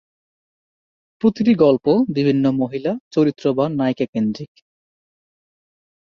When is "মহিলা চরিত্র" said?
2.51-3.45